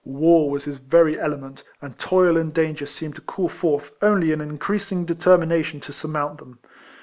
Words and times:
War 0.03 0.49
was 0.49 0.65
his 0.65 0.77
very 0.79 1.19
element, 1.19 1.63
and 1.79 1.95
toil 1.99 2.35
and 2.35 2.51
danger 2.51 2.87
seemed 2.87 3.13
to 3.17 3.21
call 3.21 3.49
forth 3.49 3.91
only 4.01 4.31
an 4.33 4.41
increasing 4.41 5.05
determination 5.05 5.79
to 5.81 5.93
surmount 5.93 6.39
them. 6.39 6.57